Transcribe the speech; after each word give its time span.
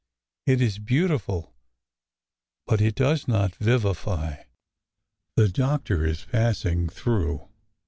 It 0.47 0.61
is 0.61 0.79
beautiful, 0.79 1.53
but 2.65 2.81
it 2.81 2.95
does 2.95 3.27
not 3.27 3.53
vivify. 3.57 4.45
The 5.35 5.47
doctor 5.47 6.07
is 6.07 6.25
passing 6.25 6.89
through. 6.89 7.47